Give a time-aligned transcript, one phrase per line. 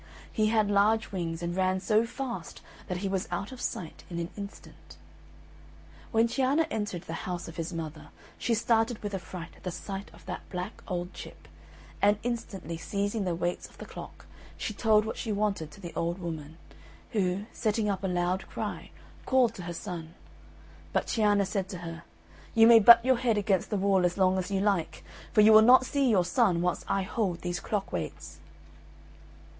[0.33, 4.17] He had large wings, and ran so fast that he was out of sight in
[4.17, 4.97] an instant.
[6.11, 8.07] When Cianna entered the house of his mother,
[8.39, 11.47] she started with affright at the sight of that black old chip;
[12.01, 14.25] and instantly seizing the weights of the clock,
[14.57, 16.57] she told what she wanted to the old woman,
[17.11, 18.89] who, setting up a loud cry,
[19.27, 20.15] called to her son.
[20.93, 22.01] But Cianna said to her,
[22.55, 25.53] "You may butt your head against the wall as long as you like, for you
[25.53, 28.39] will not see your son whilst I hold these clock weights."